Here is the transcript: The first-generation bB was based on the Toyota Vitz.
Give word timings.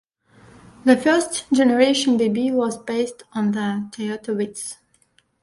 The 0.83 0.97
first-generation 0.97 2.17
bB 2.17 2.53
was 2.53 2.75
based 2.75 3.21
on 3.33 3.51
the 3.51 3.87
Toyota 3.91 4.35
Vitz. 4.35 4.77